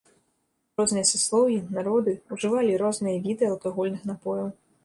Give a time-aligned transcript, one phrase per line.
[0.79, 4.53] Розныя саслоўі, народы ўжывалі розныя віды алкагольных напояў.